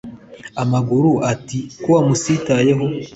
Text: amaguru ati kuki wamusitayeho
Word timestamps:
amaguru 0.63 1.11
ati 1.31 1.59
kuki 1.69 1.89
wamusitayeho 1.95 2.85